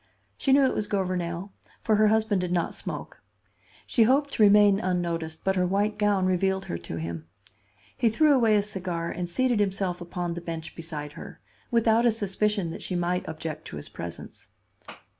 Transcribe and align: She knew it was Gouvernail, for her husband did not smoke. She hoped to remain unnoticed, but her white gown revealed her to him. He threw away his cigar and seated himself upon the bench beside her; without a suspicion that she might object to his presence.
She 0.35 0.51
knew 0.51 0.65
it 0.65 0.73
was 0.73 0.87
Gouvernail, 0.87 1.53
for 1.83 1.95
her 1.97 2.07
husband 2.07 2.41
did 2.41 2.51
not 2.51 2.73
smoke. 2.73 3.21
She 3.85 4.01
hoped 4.01 4.31
to 4.33 4.41
remain 4.41 4.79
unnoticed, 4.79 5.43
but 5.43 5.55
her 5.55 5.67
white 5.67 5.99
gown 5.99 6.25
revealed 6.25 6.65
her 6.65 6.77
to 6.79 6.95
him. 6.95 7.27
He 7.95 8.09
threw 8.09 8.33
away 8.33 8.55
his 8.55 8.67
cigar 8.67 9.11
and 9.11 9.29
seated 9.29 9.59
himself 9.59 10.01
upon 10.01 10.33
the 10.33 10.41
bench 10.41 10.75
beside 10.75 11.11
her; 11.11 11.39
without 11.69 12.07
a 12.07 12.11
suspicion 12.11 12.71
that 12.71 12.81
she 12.81 12.95
might 12.95 13.27
object 13.29 13.65
to 13.65 13.75
his 13.77 13.89
presence. 13.89 14.47